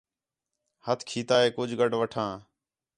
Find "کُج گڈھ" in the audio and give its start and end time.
1.55-1.95